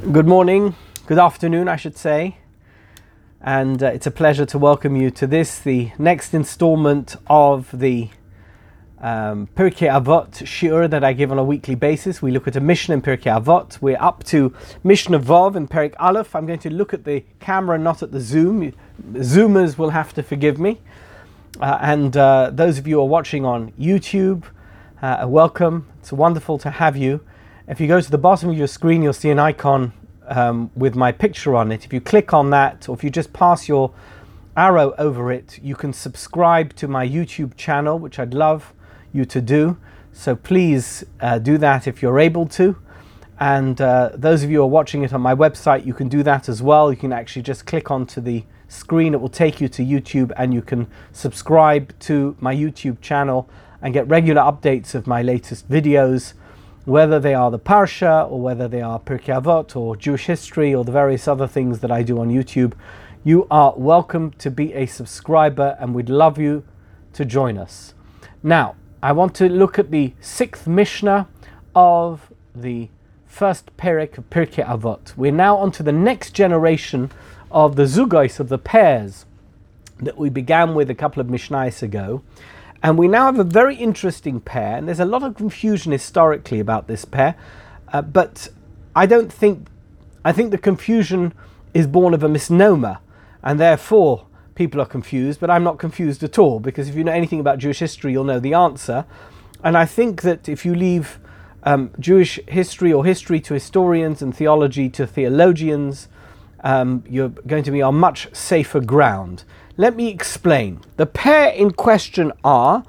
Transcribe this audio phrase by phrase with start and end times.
[0.00, 0.74] Good morning,
[1.06, 2.38] good afternoon, I should say.
[3.42, 8.08] And uh, it's a pleasure to welcome you to this, the next installment of the
[8.98, 12.22] um, Pirkei Avot shiur that I give on a weekly basis.
[12.22, 13.80] We look at a Mishnah in Pirkei Avot.
[13.82, 16.34] We're up to Mishnah Vov in Perik Aleph.
[16.34, 18.72] I'm going to look at the camera, not at the Zoom.
[19.12, 20.80] Zoomers will have to forgive me.
[21.60, 24.44] Uh, and uh, those of you who are watching on YouTube,
[25.02, 25.88] uh, welcome.
[26.00, 27.20] It's wonderful to have you.
[27.70, 29.92] If you go to the bottom of your screen, you'll see an icon
[30.26, 31.84] um, with my picture on it.
[31.84, 33.92] If you click on that, or if you just pass your
[34.56, 38.74] arrow over it, you can subscribe to my YouTube channel, which I'd love
[39.12, 39.76] you to do.
[40.12, 42.76] So please uh, do that if you're able to.
[43.38, 46.24] And uh, those of you who are watching it on my website, you can do
[46.24, 46.90] that as well.
[46.90, 50.52] You can actually just click onto the screen, it will take you to YouTube, and
[50.52, 53.48] you can subscribe to my YouTube channel
[53.80, 56.32] and get regular updates of my latest videos
[56.90, 60.84] whether they are the Parsha or whether they are Pirkei Avot or Jewish history or
[60.84, 62.72] the various other things that I do on YouTube,
[63.22, 66.64] you are welcome to be a subscriber and we'd love you
[67.12, 67.94] to join us.
[68.42, 71.28] Now, I want to look at the sixth Mishnah
[71.76, 72.88] of the
[73.24, 75.16] first Perik of Pirkei Avot.
[75.16, 77.12] We're now on to the next generation
[77.52, 79.26] of the Zugais, of the pairs
[80.00, 82.22] that we began with a couple of Mishnahs ago.
[82.82, 86.60] And we now have a very interesting pair, and there's a lot of confusion historically
[86.60, 87.34] about this pair,
[87.92, 88.48] uh, but
[88.96, 89.68] I don't think,
[90.24, 91.34] I think the confusion
[91.74, 92.98] is born of a misnomer,
[93.42, 97.12] and therefore people are confused, but I'm not confused at all, because if you know
[97.12, 99.04] anything about Jewish history, you'll know the answer.
[99.62, 101.18] And I think that if you leave
[101.64, 106.08] um, Jewish history or history to historians and theology to theologians,
[106.64, 109.44] um, you're going to be on much safer ground.
[109.80, 110.82] Let me explain.
[110.98, 112.84] The pair in question are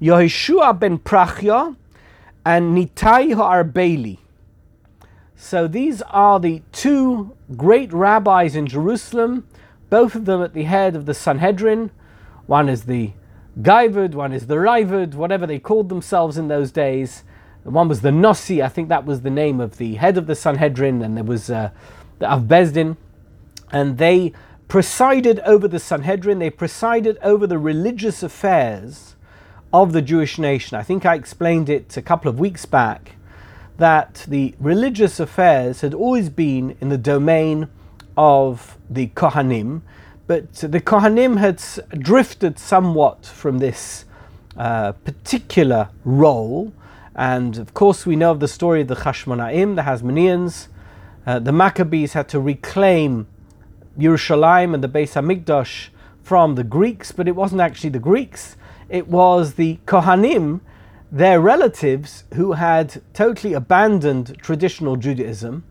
[0.00, 1.76] Yehoshua ben Prachya
[2.46, 4.16] and Nitai Ha'arbeli.
[5.36, 9.46] So these are the two great rabbis in Jerusalem,
[9.90, 11.90] both of them at the head of the Sanhedrin.
[12.46, 13.12] One is the
[13.60, 17.22] Gaivud, one is the Raivud, whatever they called themselves in those days.
[17.64, 20.34] One was the Nossi, I think that was the name of the head of the
[20.34, 21.68] Sanhedrin, and there was uh,
[22.18, 22.96] the Avbezdin.
[23.72, 24.32] And they
[24.70, 29.16] presided over the Sanhedrin, they presided over the religious affairs
[29.72, 30.78] of the Jewish nation.
[30.78, 33.16] I think I explained it a couple of weeks back
[33.78, 37.68] that the religious affairs had always been in the domain
[38.16, 39.80] of the Kohanim,
[40.28, 41.60] but the Kohanim had
[42.00, 44.04] drifted somewhat from this
[44.56, 46.72] uh, particular role.
[47.16, 50.68] And of course, we know of the story of the Chashmonaim, the Hasmoneans.
[51.26, 53.26] Uh, the Maccabees had to reclaim
[54.00, 55.88] Yerushalayim and the Beis Hamikdash
[56.22, 58.56] from the Greeks, but it wasn't actually the Greeks.
[58.88, 60.60] It was the Kohanim,
[61.12, 65.64] their relatives, who had totally abandoned traditional Judaism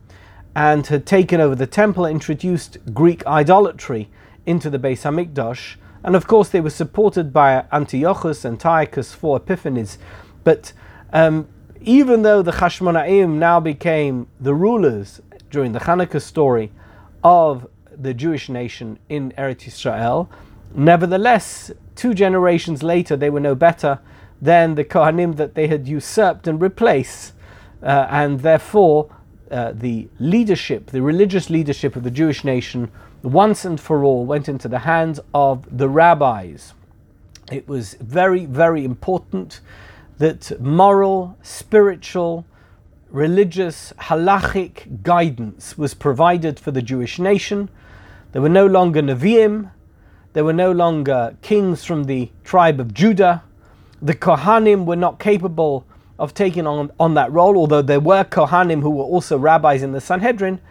[0.55, 4.09] and had taken over the temple, introduced Greek idolatry
[4.45, 5.75] into the Beis Hamikdash.
[6.03, 9.97] And of course, they were supported by Antiochus, Antiochus, four Epiphanes.
[10.43, 10.73] But
[11.13, 11.47] um,
[11.81, 16.71] even though the Chashmonaim now became the rulers during the Hanukkah story
[17.23, 17.67] of
[17.99, 20.29] the Jewish nation in Eretz Israel.
[20.73, 23.99] Nevertheless, two generations later, they were no better
[24.41, 27.33] than the Kohanim that they had usurped and replaced,
[27.83, 29.13] uh, and therefore
[29.51, 34.47] uh, the leadership, the religious leadership of the Jewish nation, once and for all, went
[34.47, 36.73] into the hands of the rabbis.
[37.51, 39.59] It was very, very important
[40.19, 42.45] that moral, spiritual,
[43.09, 47.69] religious, halachic guidance was provided for the Jewish nation
[48.31, 49.71] there were no longer Nevi'im,
[50.33, 53.43] there were no longer kings from the tribe of Judah.
[54.01, 55.85] The Kohanim were not capable
[56.19, 59.91] of taking on, on that role, although there were Kohanim who were also rabbis in
[59.91, 60.61] the Sanhedrin.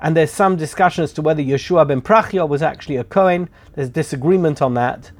[0.00, 3.48] And there's some discussion as to whether Yeshua ben Prachia was actually a Kohen.
[3.74, 5.10] There's disagreement on that.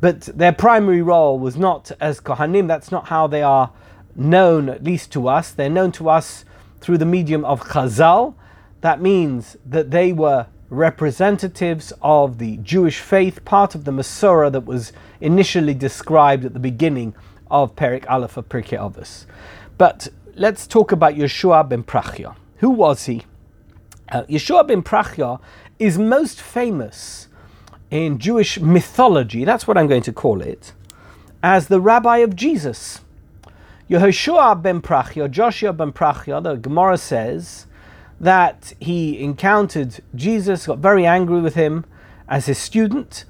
[0.00, 2.68] But their primary role was not as Kohanim.
[2.68, 3.72] That's not how they are
[4.14, 5.52] known, at least to us.
[5.52, 6.44] They're known to us
[6.80, 8.34] through the medium of Chazal.
[8.82, 14.64] That means that they were representatives of the Jewish faith, part of the Masorah that
[14.64, 17.14] was initially described at the beginning
[17.50, 19.26] of Perik Aleph of Pirkei Avos.
[19.78, 22.34] But let's talk about Yeshua ben Prachya.
[22.58, 23.22] Who was he?
[24.10, 25.40] Uh, Yeshua ben Prachya
[25.78, 27.28] is most famous
[27.90, 30.72] in Jewish mythology, that's what I'm going to call it,
[31.42, 33.00] as the rabbi of Jesus.
[33.88, 37.65] Yehoshua ben Prachya, Joshua ben Prachya, the Gemara says,
[38.20, 41.84] that he encountered Jesus, got very angry with him
[42.28, 43.24] as his student,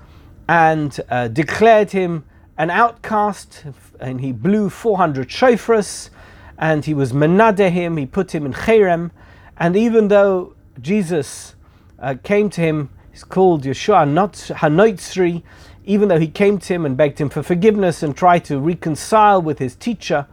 [0.49, 2.25] and uh, declared him
[2.57, 3.65] an outcast.
[4.01, 6.11] And he blew 400 shofars,
[6.59, 9.11] and he was menade him, he put him in cherem.
[9.57, 11.55] And even though Jesus
[11.99, 15.43] uh, came to him, he's called Yeshua not Hanoitzri,
[15.85, 19.41] even though he came to him and begged him for forgiveness and tried to reconcile
[19.41, 20.27] with his teacher,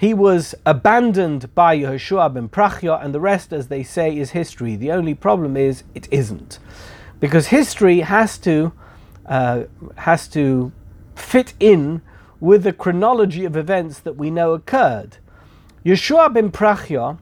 [0.00, 4.76] he was abandoned by Yehoshua ben Prachya, and the rest, as they say, is history.
[4.76, 6.58] The only problem is it isn't,
[7.20, 8.72] because history has to
[9.26, 9.64] uh,
[9.98, 10.72] has to
[11.14, 12.02] fit in
[12.40, 15.18] with the chronology of events that we know occurred.
[15.84, 17.18] Yeshua ben Prachya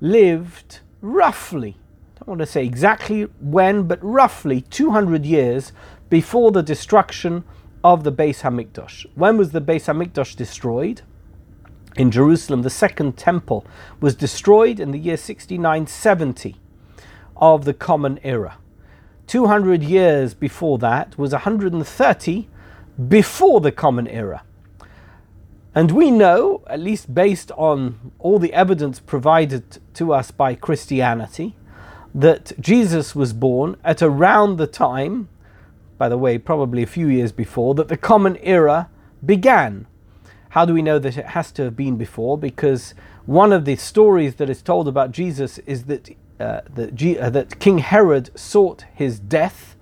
[0.00, 1.76] lived roughly,
[2.16, 5.72] I don't want to say exactly when, but roughly 200 years
[6.08, 7.44] before the destruction
[7.82, 9.06] of the Beis Hamikdash.
[9.14, 11.02] When was the Beis Hamikdash destroyed?
[11.96, 13.66] In Jerusalem, the second temple
[14.00, 16.56] was destroyed in the year 6970
[17.36, 18.58] of the Common Era.
[19.26, 22.48] 200 years before that was 130
[23.08, 24.42] before the Common Era.
[25.74, 31.56] And we know, at least based on all the evidence provided to us by Christianity,
[32.12, 35.28] that Jesus was born at around the time,
[35.96, 38.88] by the way, probably a few years before, that the Common Era
[39.24, 39.86] began.
[40.50, 42.36] How do we know that it has to have been before?
[42.36, 42.94] Because
[43.24, 46.10] one of the stories that is told about Jesus is that,
[46.40, 49.76] uh, that, G- uh, that King Herod sought his death,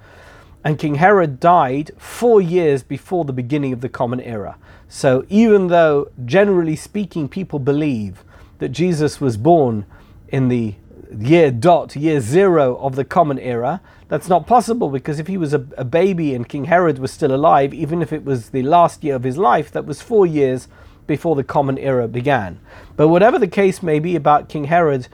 [0.63, 4.57] and King Herod died four years before the beginning of the Common Era.
[4.89, 8.23] So, even though generally speaking, people believe
[8.59, 9.87] that Jesus was born
[10.29, 10.75] in the
[11.17, 15.53] year dot, year zero of the Common Era, that's not possible because if he was
[15.53, 19.05] a, a, baby and King Herod was still alive, even if it was the last
[19.05, 20.67] year of his life, that was four years
[21.07, 22.59] before the Common Era began.
[22.97, 25.09] But whatever the case may be about King Herod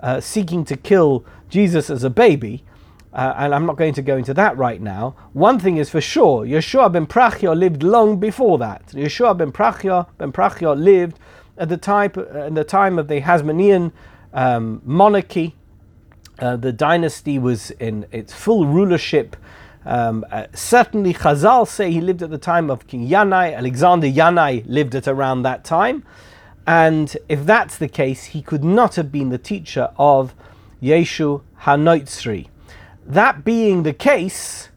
[0.00, 2.64] uh, seeking to kill Jesus as a baby,
[3.12, 5.16] uh, and I'm not going to go into that right now.
[5.32, 8.86] One thing is for sure, Yeshua ben Prachya lived long before that.
[8.88, 10.32] Yeshua ben Prachya, ben
[10.82, 11.18] lived
[11.58, 13.92] at the time, at the time of the Hasmonean
[14.32, 15.56] um, monarchy.
[16.40, 19.36] Uh, the dynasty was in its full rulership.
[19.84, 23.56] Um, uh, certainly, Chazal say he lived at the time of King Yanai.
[23.56, 26.04] Alexander Yanai lived at around that time.
[26.66, 30.34] And if that's the case, he could not have been the teacher of
[30.82, 32.48] Yeshu Hanoitzri.
[33.04, 34.68] That being the case,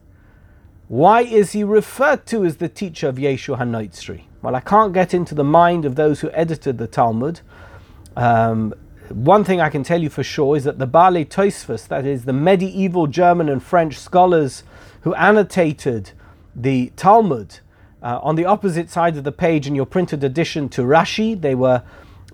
[0.88, 4.24] why is he referred to as the teacher of Yeshu Hanoitzri?
[4.42, 7.40] Well, I can't get into the mind of those who edited the Talmud.
[8.16, 8.74] Um,
[9.10, 12.24] one thing I can tell you for sure is that the Bale Tosfos, that is
[12.24, 14.64] the medieval German and French scholars
[15.02, 16.12] who annotated
[16.56, 17.58] the Talmud,
[18.02, 21.54] uh, on the opposite side of the page in your printed edition to Rashi, they
[21.54, 21.82] were,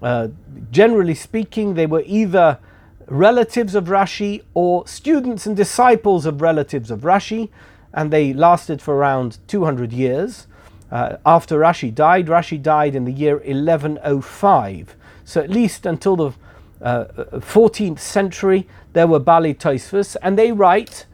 [0.02, 0.28] uh,
[0.70, 2.58] generally speaking, they were either
[3.06, 7.50] relatives of Rashi or students and disciples of relatives of Rashi,
[7.92, 10.46] and they lasted for around 200 years.
[10.90, 14.96] Uh, after Rashi died, Rashi died in the year 1105.
[15.24, 16.32] So at least until the
[16.82, 17.04] uh,
[17.34, 21.06] 14th century, there were Bali Tosfos, and they write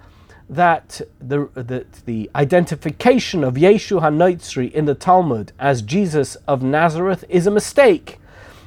[0.49, 7.25] that the, the, the identification of Yeshu HaNoitzri in the Talmud as Jesus of Nazareth
[7.29, 8.19] is a mistake.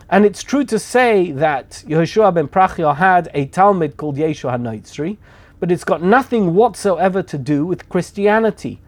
[0.09, 5.17] And it's true to say that Yehoshua ben Prachya had a talmid called Yeshua HaNoitzri,
[5.59, 8.81] but it's got nothing whatsoever to do with Christianity.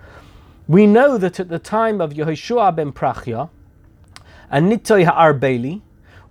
[0.67, 3.49] We know that at the time of Yehoshua ben Prachya
[4.49, 5.81] and Nittoy Ha'arbeli,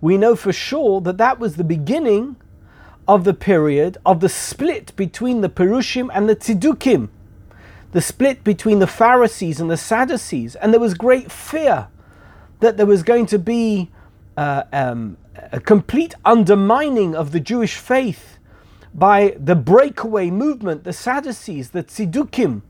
[0.01, 2.35] we know for sure that that was the beginning
[3.07, 7.09] of the period of the split between the Perushim and the Tzidukim,
[7.91, 11.87] the split between the Pharisees and the Sadducees, and there was great fear
[12.59, 13.91] that there was going to be
[14.37, 15.17] uh, um,
[15.51, 18.37] a complete undermining of the Jewish faith
[18.93, 22.61] by the breakaway movement, the Sadducees, the Tzidukim,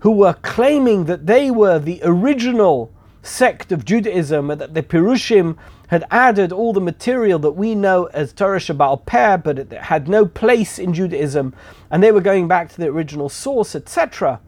[0.00, 5.56] who were claiming that they were the original sect of Judaism and that the Pirushim
[5.90, 10.06] had added all the material that we know as Torah Sheba'al Peh, but it had
[10.06, 11.52] no place in Judaism,
[11.90, 14.38] and they were going back to the original source, etc.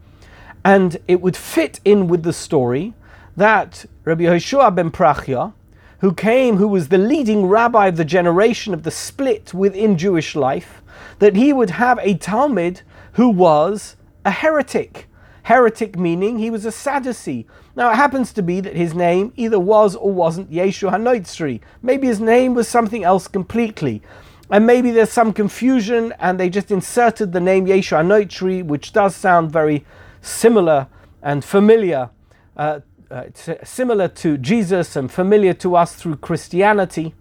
[0.63, 2.93] And it would fit in with the story
[3.35, 5.51] that Rabbi Yehoshua ben Prachya,
[5.99, 10.37] who came, who was the leading rabbi of the generation of the split within Jewish
[10.37, 10.81] life,
[11.19, 12.83] that he would have a talmid
[13.13, 15.09] who was a heretic.
[15.43, 17.45] Heretic meaning he was a Sadducee.
[17.75, 21.59] Now it happens to be that his name either was or wasn't Yeshua HaNoitzri.
[21.81, 24.01] Maybe his name was something else completely.
[24.49, 29.15] And maybe there's some confusion and they just inserted the name Yeshua HaNoitzri, which does
[29.15, 29.85] sound very
[30.21, 30.87] similar
[31.21, 32.09] and familiar
[32.55, 32.79] uh,
[33.11, 33.25] uh,
[33.63, 37.13] similar to Jesus and familiar to us through Christianity.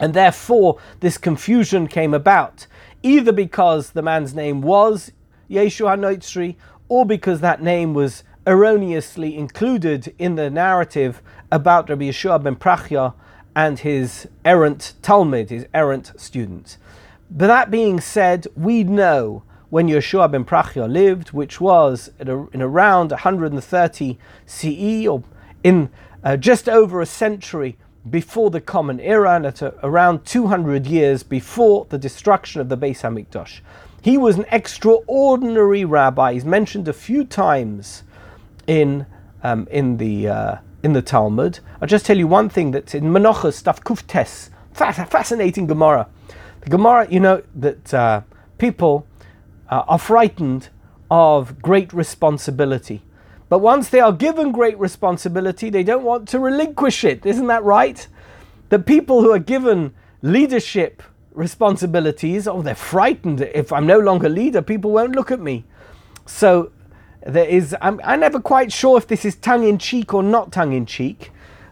[0.00, 2.66] And therefore, this confusion came about,
[3.02, 5.12] either because the man's name was
[5.50, 6.56] Yeshua Noitzri,
[6.88, 13.14] or because that name was erroneously included in the narrative about Rabbi Yeshua ben Prachya
[13.54, 16.78] and his errant talmid, his errant students.
[17.30, 23.10] But that being said, we know when Yeshua ben Prachya lived, which was in around
[23.10, 25.22] 130 CE or
[25.62, 25.90] in
[26.24, 27.76] uh, just over a century
[28.08, 33.02] before the Common Era and at around 200 years before the destruction of the Beis
[33.02, 33.60] Hamikdash.
[34.00, 36.34] He was an extraordinary rabbi.
[36.34, 38.04] He's mentioned a few times
[38.66, 39.06] in
[39.42, 41.60] um, in the uh, in the Talmud.
[41.80, 44.50] I'll just tell you one thing that's in Menachos daf Kuftes,
[45.08, 46.08] fascinating Gemara.
[46.60, 48.22] The Gemara, you know that uh,
[48.58, 49.06] people
[49.68, 50.68] uh, are frightened
[51.10, 53.02] of great responsibility.
[53.48, 57.24] But once they are given great responsibility, they don't want to relinquish it.
[57.24, 58.06] Isn't that right?
[58.68, 61.02] The people who are given leadership
[61.38, 63.40] responsibilities, oh, they're frightened.
[63.40, 65.64] If I'm no longer leader, people won't look at me.
[66.26, 66.72] So
[67.24, 70.52] there is, I'm, I'm never quite sure if this is tongue in cheek or not
[70.52, 71.30] tongue in cheek,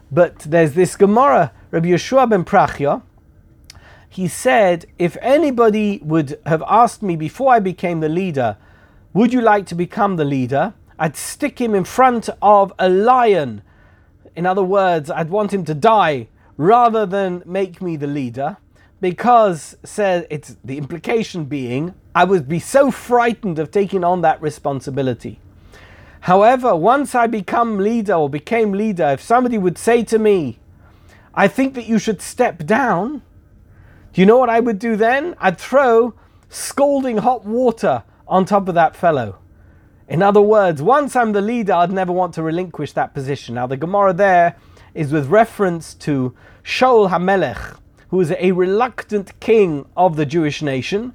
[0.09, 3.01] but there's this Gemara, Rabbi Yeshua ben Prachya,
[4.09, 8.57] he said, If anybody would have asked me before I became the leader,
[9.13, 10.73] would you like to become the leader?
[10.97, 13.61] I'd stick him in front of a lion.
[14.35, 18.57] In other words, I'd want him to die rather than make me the leader
[18.99, 24.41] because said it's the implication being I would be so frightened of taking on that
[24.41, 25.39] responsibility.
[26.21, 30.59] However, once I become leader or became leader, if somebody would say to me,
[31.33, 33.21] I think that you should step down,
[34.13, 35.35] do you know what I would do then?
[35.39, 36.15] I'd throw
[36.49, 39.37] scalding hot water on top of that fellow.
[40.07, 43.55] In other words, once I'm the leader, I'd never want to relinquish that position.
[43.55, 44.55] Now, the Gemara there
[44.93, 47.77] is with reference to Shaul HaMelech,
[48.09, 51.13] who was a reluctant king of the Jewish nation.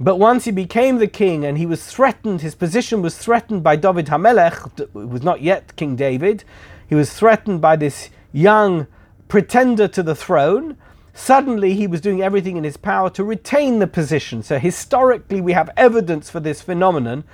[0.00, 3.76] But once he became the king and he was threatened, his position was threatened by
[3.76, 6.44] David HaMelech, who was not yet King David.
[6.88, 8.86] He was threatened by this young
[9.26, 10.76] pretender to the throne.
[11.12, 14.44] Suddenly, he was doing everything in his power to retain the position.
[14.44, 17.24] So, historically, we have evidence for this phenomenon.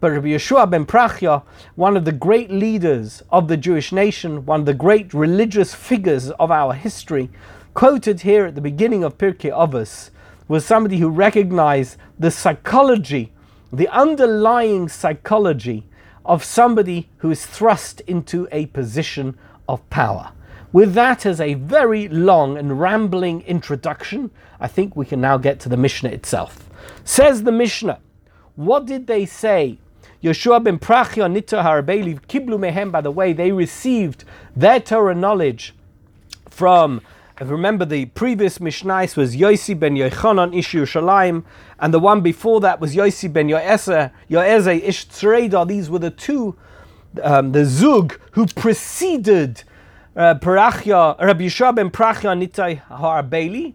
[0.00, 1.42] But Rabbi Yeshua ben Prachya,
[1.76, 6.30] one of the great leaders of the Jewish nation, one of the great religious figures
[6.32, 7.30] of our history,
[7.74, 10.10] quoted here at the beginning of Pirkei Avos,
[10.46, 13.32] was somebody who recognized the psychology,
[13.72, 15.84] the underlying psychology
[16.24, 19.36] of somebody who is thrust into a position
[19.68, 20.30] of power.
[20.72, 25.60] With that as a very long and rambling introduction, I think we can now get
[25.60, 26.68] to the Mishnah itself.
[27.04, 27.98] Says the Mishnah,
[28.56, 29.78] what did they say?
[30.22, 34.24] Yeshua ben Prachya Nito Harabeli Kiblu Mehem, by the way, they received
[34.56, 35.74] their Torah knowledge
[36.48, 37.00] from
[37.40, 41.44] remember the previous Mishnais was Yosi ben Yochanan Ish Yerushalayim,
[41.80, 45.66] and the one before that was Yosi ben Yoezer Ish Tzreda.
[45.66, 46.56] These were the two,
[47.22, 49.64] um, the Zug, who preceded
[50.16, 53.74] uh, Parachya, Rabbi Yishua ben Prachya Nitai Harbeli,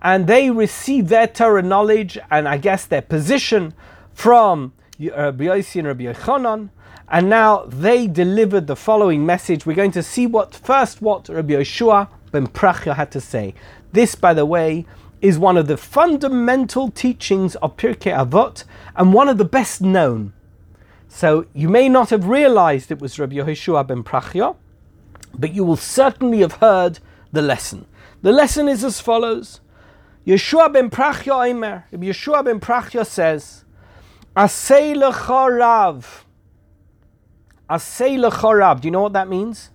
[0.00, 3.74] and they received their Torah knowledge and I guess their position
[4.14, 6.70] from Rabbi Yossi and Rabbi Yochanan,
[7.08, 9.66] and now they delivered the following message.
[9.66, 13.54] We're going to see what first what Rabbi Yeshua ben Prachya had to say.
[13.92, 14.84] This, by the way,
[15.22, 18.64] is one of the fundamental teachings of Pirkei Avot
[18.96, 20.32] and one of the best known.
[21.08, 24.56] So you may not have realized it was Rabbi Yeshua ben Prachya,
[25.32, 26.98] but you will certainly have heard
[27.30, 27.86] the lesson.
[28.22, 29.60] The lesson is as follows.
[30.26, 33.64] Yeshua ben Prachya Eimer, Yeshua ben Prachya says,
[34.36, 36.24] Asay lechorav.
[37.70, 38.80] Asay lechorav.
[38.80, 39.70] Do you know what that means?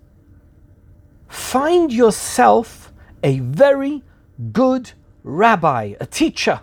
[1.29, 2.91] Find yourself
[3.23, 4.03] a very
[4.51, 4.91] good
[5.23, 6.61] rabbi, a teacher,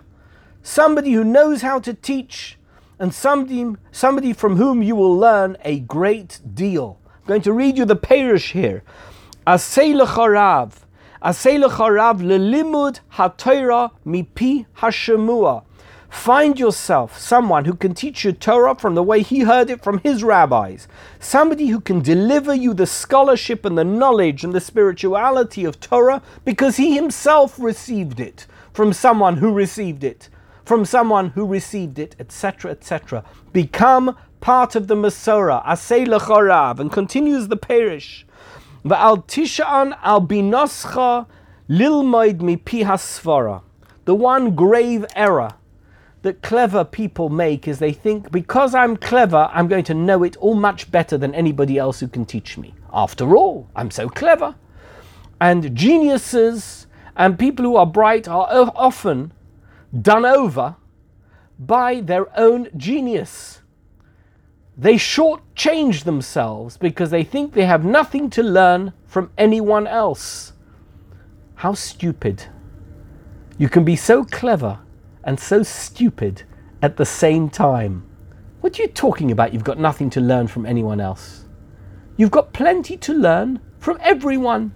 [0.61, 2.59] somebody who knows how to teach,
[2.99, 7.77] and somebody, somebody from whom you will learn a great deal I'm going to read
[7.77, 8.83] you the Perish here.
[9.45, 10.71] Asay l'charav.
[11.21, 15.65] Asay l'charav lelimud ha-Torah mipi hashemua.
[16.09, 19.99] Find yourself someone who can teach you Torah from the way he heard it from
[19.99, 20.87] his rabbis.
[21.19, 26.21] Somebody who can deliver you the scholarship and the knowledge and the spirituality of Torah
[26.45, 30.29] because he himself received it from someone who received it,
[30.63, 33.23] from someone who received it, etc., etc.
[33.51, 38.25] Become part of the Masorah, Asay Lechorav, and continues the Perish.
[38.85, 41.25] Va'al Tishan al binoscha
[41.69, 43.61] lilmoid mi pi hasvara.
[44.05, 45.55] The one grave error
[46.27, 50.35] that clever people make is they think because I'm clever, I'm going to know it
[50.37, 52.75] all much better than anybody else who can teach me.
[52.93, 54.55] After all, I'm so clever.
[55.39, 59.31] And geniuses and people who are bright are often
[60.01, 60.75] done over
[61.57, 63.61] by their own genius
[64.77, 70.53] they shortchange themselves because they think they have nothing to learn from anyone else.
[71.55, 72.43] How stupid.
[73.57, 74.77] You can be so clever
[75.27, 76.43] and so stupid
[76.81, 78.03] at the same time.
[78.61, 79.53] What are you talking about?
[79.53, 81.43] You've got nothing to learn from anyone else.
[82.15, 84.73] You've got plenty to learn from everyone.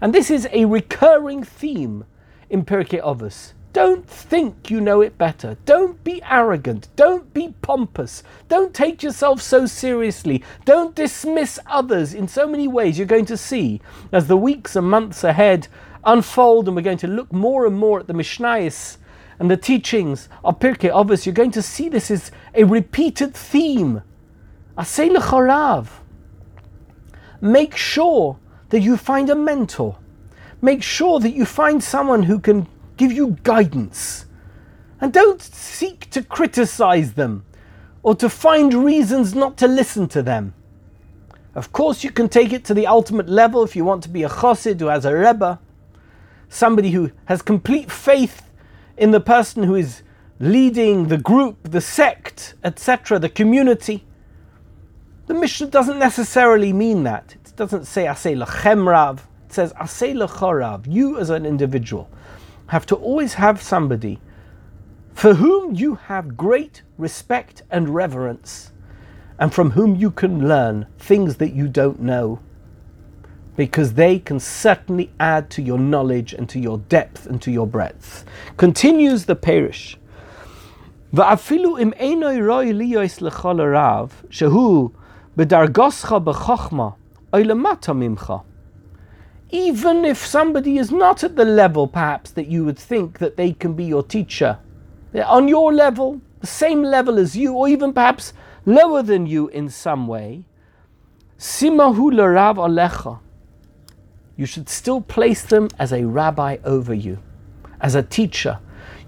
[0.00, 2.06] And this is a recurring theme
[2.48, 3.52] in Pirkei Avos.
[3.74, 5.58] Don't think you know it better.
[5.66, 6.88] Don't be arrogant.
[6.96, 8.22] Don't be pompous.
[8.48, 10.42] Don't take yourself so seriously.
[10.64, 12.96] Don't dismiss others in so many ways.
[12.96, 13.80] You're going to see
[14.10, 15.68] as the weeks and months ahead
[16.04, 18.96] unfold, and we're going to look more and more at the Mishnayos
[19.42, 21.26] and the teachings of Pirkei Avos.
[21.26, 24.02] You're going to see this is a repeated theme.
[24.78, 25.88] Asay lechorav.
[27.40, 29.98] Make sure that you find a mentor.
[30.60, 34.26] Make sure that you find someone who can give you guidance.
[35.00, 37.44] And don't seek to criticize them
[38.04, 40.54] or to find reasons not to listen to them.
[41.56, 44.22] Of course, you can take it to the ultimate level if you want to be
[44.22, 45.58] a chassid who has a rebbe,
[46.48, 48.42] somebody who has complete faith
[49.02, 50.04] in the person who is
[50.38, 54.04] leading the group, the sect, etc., the community.
[55.26, 57.34] The Mishnah doesn't necessarily mean that.
[57.34, 59.26] It doesn't say asay lachem rav.
[59.46, 60.86] It says asay lechorav.
[60.86, 62.08] You as an individual
[62.68, 64.20] have to always have somebody
[65.14, 68.70] for whom you have great respect and reverence,
[69.36, 72.38] and from whom you can learn things that you don't know,
[73.55, 77.67] because they can certainly add to your knowledge and to your depth and to your
[77.67, 78.25] breadth.
[78.57, 79.97] Continues the parish.
[81.13, 84.89] ואפילו אם אינו רוי ליוס לכל הרב, שהוא
[85.37, 86.89] בדרגוסך בחוכמה,
[87.33, 88.33] או למטה ממך
[89.49, 93.53] even if somebody is not at the level perhaps that you would think that they
[93.53, 94.59] can be your teacher,
[95.13, 98.33] they're on your level, the same level as you, or even perhaps
[98.65, 100.43] lower than you in some way,
[101.39, 103.19] simahu larav alecha.
[104.36, 107.18] You should still place them as a rabbi over you,
[107.80, 108.58] as a teacher.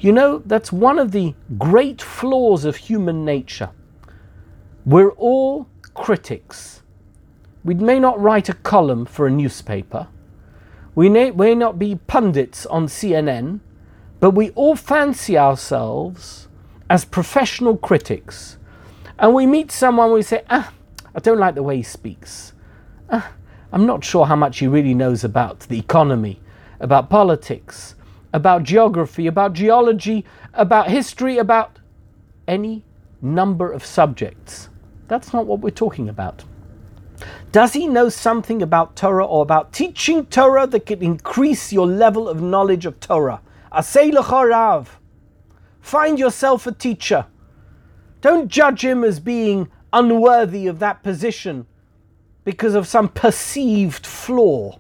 [0.00, 3.71] You know, that's one of the great flaws of human nature.
[4.85, 6.83] We're all critics.
[7.64, 10.09] We may not write a column for a newspaper,
[10.94, 13.61] we may, not be pundits on CNN,
[14.20, 16.48] but we all fancy ourselves
[16.88, 18.59] as professional critics.
[19.18, 20.72] And we meet someone, we say, ah,
[21.14, 22.53] I don't like the way he speaks.
[23.11, 23.33] Ah,
[23.74, 26.40] I'm not sure how much he really knows about the economy,
[26.78, 27.96] about politics,
[28.32, 31.80] about geography, about geology, about history, about
[32.46, 32.84] any
[33.20, 34.68] number of subjects.
[35.08, 36.44] That's not what we're talking about.
[37.50, 42.28] Does he know something about Torah or about teaching Torah that can increase your level
[42.28, 43.40] of knowledge of Torah?
[43.72, 45.00] Asay rav.
[45.80, 47.26] Find yourself a teacher.
[48.20, 51.66] Don't judge him as being unworthy of that position
[52.44, 54.78] because of some perceived flaw.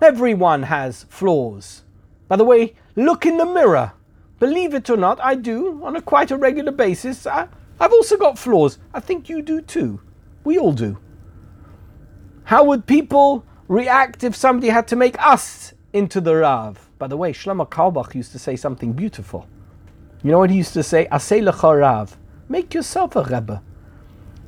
[0.00, 1.82] Everyone has flaws.
[2.28, 3.92] By the way, look in the mirror.
[4.38, 7.26] Believe it or not, I do on a quite a regular basis.
[7.26, 7.48] I,
[7.78, 8.78] I've also got flaws.
[8.92, 10.00] I think you do too.
[10.44, 10.98] We all do.
[12.44, 16.90] How would people react if somebody had to make us into the Rav?
[16.98, 19.46] By the way, Shlomo Carlebach used to say something beautiful.
[20.22, 21.06] You know what he used to say?
[21.10, 22.16] Asay lecha Rav.
[22.48, 23.62] Make yourself a Rebbe.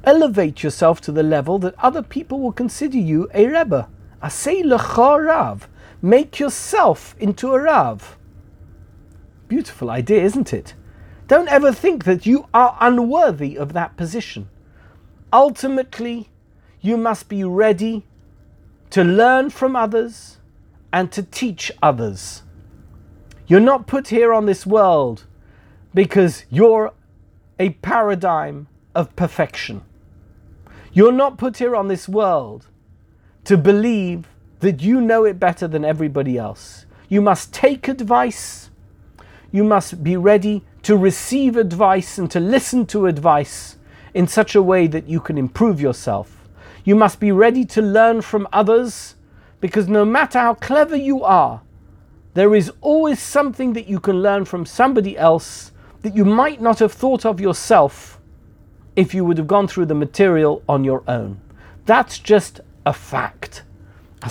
[0.07, 3.89] Elevate yourself to the level that other people will consider you a Rebbe.
[4.23, 5.67] Asay lecha Rav.
[6.03, 8.19] Make yourself into a Rav.
[9.49, 10.75] Beautiful idea, isn't it?
[11.27, 14.51] Don't ever think that you are unworthy of that position.
[15.33, 16.29] Ultimately,
[16.83, 18.05] you must be ready
[18.91, 20.37] to learn from others
[20.93, 22.43] and to teach others.
[23.47, 25.25] You're not put here on this world
[25.95, 26.93] because you're
[27.59, 29.83] a paradigm of perfection.
[30.97, 32.69] You're not put here on this world
[33.47, 34.29] to believe
[34.61, 36.87] that you know it better than everybody else.
[37.09, 38.71] You must take advice.
[39.51, 43.77] You must be ready to receive advice and to listen to advice
[44.15, 46.49] in such a way that you can improve yourself.
[46.85, 49.17] You must be ready to learn from others
[49.61, 51.63] because no matter how clever you are,
[52.35, 56.79] there is always something that you can learn from somebody else that you might not
[56.79, 58.14] have thought of yourself
[58.97, 61.41] if you would have gone through the material on your own.
[61.87, 63.63] That's just a fact.
[64.23, 64.31] Me me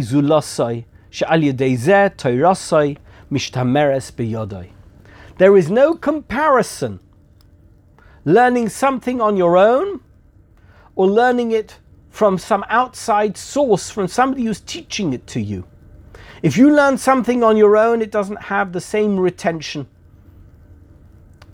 [0.00, 0.84] zulasai
[3.30, 4.70] mishtameres.
[5.38, 7.00] There is no comparison
[8.24, 10.00] learning something on your own
[10.96, 11.78] or learning it
[12.10, 15.64] from some outside source, from somebody who's teaching it to you.
[16.44, 19.86] If you learn something on your own, it doesn't have the same retention.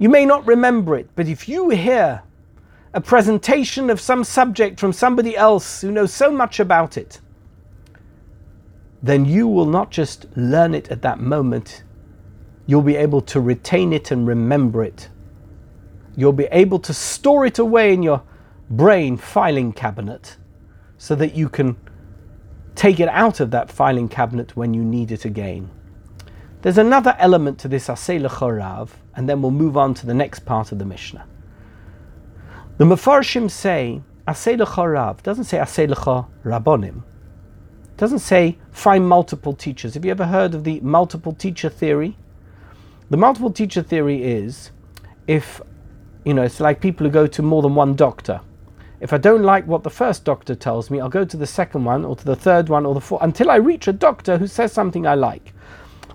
[0.01, 2.23] You may not remember it, but if you hear
[2.93, 7.21] a presentation of some subject from somebody else who knows so much about it,
[9.01, 11.85] then you will not just learn it at that moment,
[12.67, 15.09] you'll be able to retain it and remember it.
[16.17, 18.25] You'll be able to store it away in your
[18.69, 20.37] brain filing cabinet
[20.99, 21.77] so that you can
[22.75, 25.71] take it out of that filing cabinet when you need it again.
[26.63, 30.41] There's another element to this Asay Rav, and then we'll move on to the next
[30.41, 31.27] part of the Mishnah.
[32.77, 34.59] The Mefarshim say Asay
[34.95, 35.89] Rav doesn't say Asay
[36.45, 37.03] Rabbonim.
[37.97, 39.95] Doesn't say find multiple teachers.
[39.95, 42.17] Have you ever heard of the multiple teacher theory?
[43.11, 44.71] The multiple teacher theory is
[45.27, 45.61] if
[46.25, 48.41] you know it's like people who go to more than one doctor.
[49.01, 51.85] If I don't like what the first doctor tells me, I'll go to the second
[51.85, 54.47] one or to the third one or the fourth until I reach a doctor who
[54.47, 55.55] says something I like.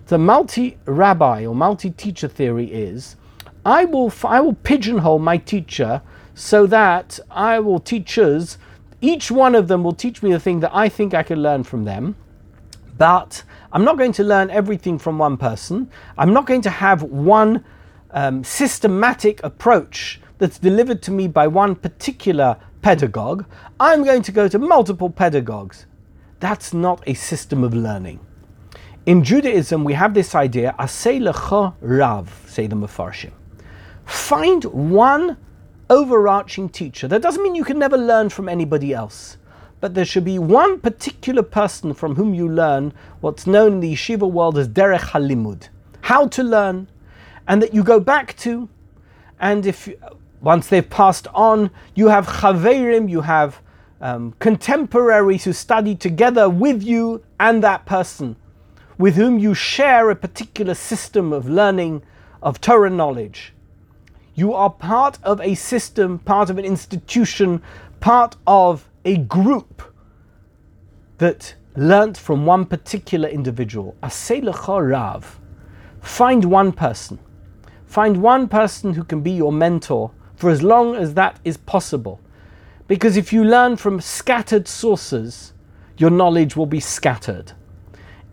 [0.07, 3.15] The multi rabbi or multi teacher theory is
[3.65, 6.03] I will, I will pigeonhole my teacher
[6.35, 8.59] so that I will teachers,
[9.01, 11.63] each one of them will teach me the thing that I think I can learn
[11.63, 12.15] from them.
[12.99, 15.89] But I'm not going to learn everything from one person.
[16.19, 17.65] I'm not going to have one
[18.11, 23.45] um, systematic approach that's delivered to me by one particular pedagogue.
[23.79, 25.87] I'm going to go to multiple pedagogues.
[26.39, 28.19] That's not a system of learning.
[29.07, 31.19] In Judaism, we have this idea, asay
[31.81, 33.31] rav, say the Mefarshim.
[34.05, 35.37] Find one
[35.89, 37.07] overarching teacher.
[37.07, 39.37] That doesn't mean you can never learn from anybody else,
[39.81, 43.93] but there should be one particular person from whom you learn what's known in the
[43.93, 45.69] yeshiva world as derech halimud,
[46.01, 46.87] how to learn,
[47.47, 48.69] and that you go back to,
[49.39, 49.89] and if
[50.45, 53.59] once they've passed on, you have chaverim, you have
[53.99, 58.35] um, contemporaries who study together with you and that person
[58.99, 62.03] with whom you share a particular system of learning
[62.43, 63.53] of Torah knowledge.
[64.35, 67.63] You are part of a system, part of an institution,
[67.99, 69.81] part of a group
[71.17, 73.95] that learnt from one particular individual.
[74.03, 75.39] Aselecha Rav.
[76.01, 77.17] Find one person.
[77.87, 82.19] Find one person who can be your mentor for as long as that is possible.
[82.87, 85.53] Because if you learn from scattered sources,
[85.97, 87.53] your knowledge will be scattered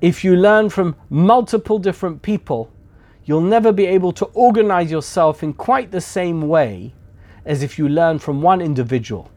[0.02, 2.68] if you learn from multiple different people,
[3.24, 6.92] you'll never be able to organize yourself in quite the same way
[7.46, 9.30] as if you learn from one individual.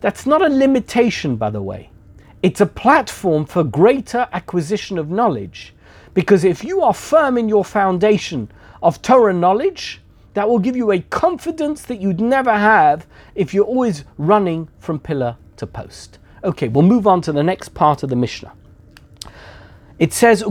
[0.00, 1.90] That's not a limitation, by the way.
[2.42, 5.74] It's a platform for greater acquisition of knowledge.
[6.12, 8.50] Because if you are firm in your foundation
[8.82, 10.02] of Torah knowledge,
[10.34, 14.98] that will give you a confidence that you'd never have if you're always running from
[14.98, 16.18] pillar to post.
[16.42, 18.52] Okay, we'll move on to the next part of the Mishnah.
[19.98, 20.50] It says, So,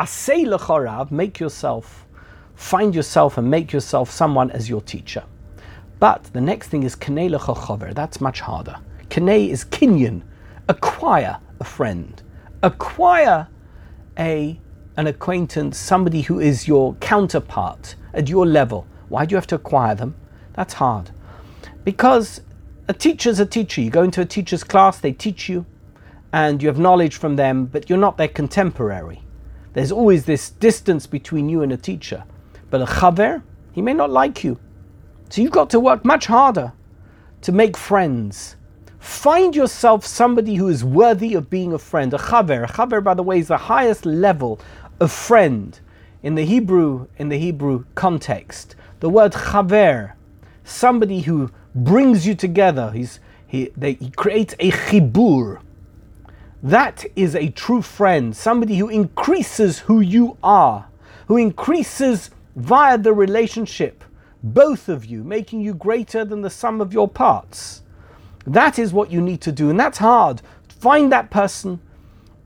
[0.00, 2.06] asay lechorav, make yourself,
[2.54, 5.22] find yourself and make yourself someone as your teacher.
[6.00, 7.94] But the next thing is kanei lechochover.
[7.94, 8.76] That's much harder.
[9.10, 10.22] Kanei is kinyan,
[10.66, 12.22] acquire a friend,
[12.62, 13.48] acquire
[14.18, 14.58] a
[15.00, 18.86] an acquaintance, somebody who is your counterpart at your level.
[19.08, 20.14] Why do you have to acquire them?
[20.52, 21.10] That's hard.
[21.84, 22.42] Because
[22.86, 23.80] a teacher's a teacher.
[23.80, 25.64] You go into a teacher's class, they teach you,
[26.34, 29.22] and you have knowledge from them, but you're not their contemporary.
[29.72, 32.24] There's always this distance between you and a teacher.
[32.68, 34.60] But a chaver, he may not like you.
[35.30, 36.74] So you've got to work much harder
[37.40, 38.56] to make friends.
[38.98, 42.12] Find yourself somebody who is worthy of being a friend.
[42.12, 42.64] A chaver.
[42.64, 44.60] A chaver, by the way, is the highest level
[45.00, 45.80] of friend
[46.22, 48.76] in the Hebrew in the Hebrew context.
[49.00, 50.12] The word chaver,
[50.64, 52.90] somebody who brings you together.
[52.90, 55.60] He's, he, they, he creates a chibur
[56.62, 60.88] that is a true friend, somebody who increases who you are,
[61.26, 64.04] who increases via the relationship,
[64.42, 67.82] both of you, making you greater than the sum of your parts.
[68.46, 70.42] That is what you need to do, and that's hard.
[70.68, 71.80] Find that person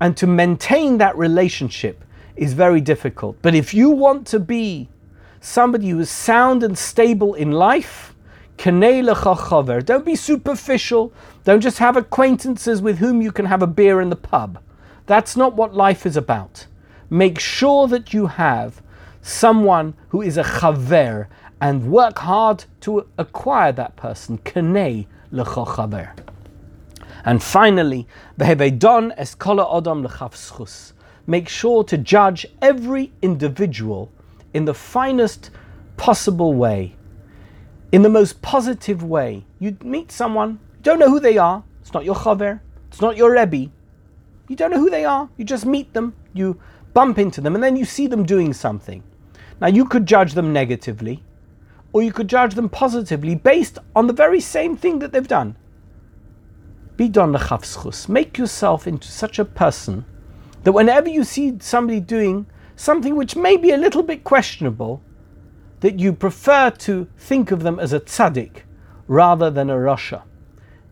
[0.01, 2.04] and to maintain that relationship
[2.37, 3.37] is very difficult.
[3.43, 4.89] But if you want to be
[5.41, 8.15] somebody who is sound and stable in life,
[8.57, 11.13] don't be superficial.
[11.45, 14.59] Don't just have acquaintances with whom you can have a beer in the pub.
[15.07, 16.67] That's not what life is about.
[17.11, 18.81] Make sure that you have
[19.21, 21.27] someone who is a chaver
[21.61, 24.39] and work hard to acquire that person.
[24.39, 26.17] Kanei chaver.
[27.25, 28.07] And finally,
[28.39, 30.94] vehevedon es kola odom schus.
[31.27, 34.11] Make sure to judge every individual
[34.53, 35.51] in the finest
[35.97, 36.97] possible way
[37.95, 39.47] in the most positive way.
[39.61, 42.59] You meet someone, you don't know who they are, it's not your chaver,
[42.89, 43.71] it's not your rebbe.
[44.49, 46.61] You don't know who they are, you just meet them, you
[46.93, 49.05] bump into them, and then you see them doing something.
[49.61, 51.23] Now, you could judge them negatively,
[51.93, 55.57] or you could judge them positively based on the very same thing that they've done.
[56.97, 57.39] be don.
[58.09, 60.05] Make yourself into such a person
[60.65, 62.47] that whenever you see somebody doing
[62.77, 65.03] something which may be a little bit questionable,
[65.81, 68.63] that you prefer to think of them as a tzaddik
[69.07, 70.23] rather than a rasha.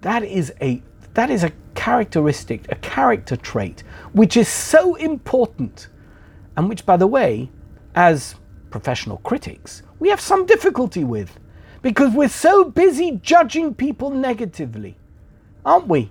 [0.03, 0.83] That is a
[1.15, 3.83] that is a characteristic, a character trait,
[4.13, 5.89] which is so important,
[6.57, 7.51] and which, by the way,
[7.95, 8.37] as
[8.71, 11.39] professional critics, we have some difficulty with,
[11.83, 14.97] because we're so busy judging people negatively,
[15.67, 16.11] aren't we?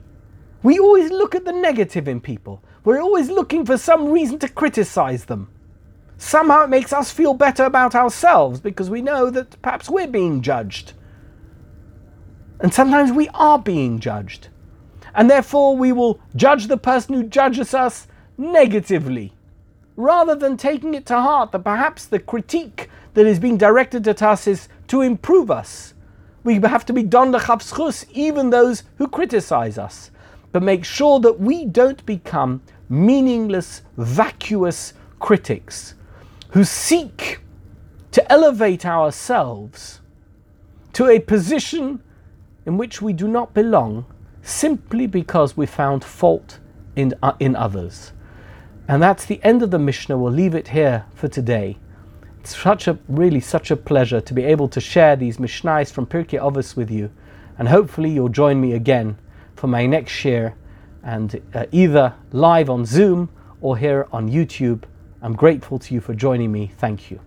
[0.62, 2.63] We always look at the negative in people.
[2.84, 5.50] We're always looking for some reason to criticize them.
[6.17, 10.41] Somehow it makes us feel better about ourselves because we know that perhaps we're being
[10.41, 10.94] judged.
[12.60, 14.48] And sometimes we are being judged.
[15.13, 19.34] And therefore we will judge the person who judges us negatively,
[19.96, 24.24] rather than taking it to heart that perhaps the critique that is being directed at
[24.24, 25.94] us is to improve us.
[26.44, 30.10] We have to be don lechavschus, even those who criticize us,
[30.52, 35.94] but make sure that we don't become meaningless, vacuous critics
[36.50, 37.40] who seek
[38.12, 40.02] to elevate ourselves
[40.94, 42.04] to a position
[42.66, 44.06] in which we do not belong
[44.42, 46.60] simply because we found fault
[46.96, 48.12] in, uh, in others.
[48.88, 50.18] And that's the end of the Mishnah.
[50.18, 51.78] We'll leave it here for today.
[52.42, 56.08] It's such a really such a pleasure to be able to share these Mishnahs from
[56.08, 57.12] Pirkei Avos with you,
[57.58, 59.18] and hopefully you'll join me again
[59.62, 60.54] for my next shiur,
[61.04, 63.30] and uh, either live on Zoom
[63.62, 64.84] or here on YouTube
[65.21, 66.71] I'm grateful to you for joining me.
[66.80, 67.19] Thank you.